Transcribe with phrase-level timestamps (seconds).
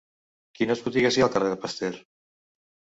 [0.59, 1.95] Quines botigues hi ha al carrer de Pasteur?